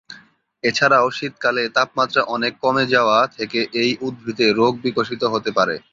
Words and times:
এছাড়াও 0.63 1.07
শীতকালে 1.11 1.63
তাপমাত্রা 1.75 2.21
অনেক 2.35 2.53
কমে 2.63 2.83
যাওয়া 2.93 3.17
থেকে 3.37 3.59
এই 3.81 3.91
উদ্ভিদে 4.01 4.47
রোগ 4.51 4.73
বিকশিত 4.83 5.21
হতে 5.33 5.51
পারে। 5.57 5.75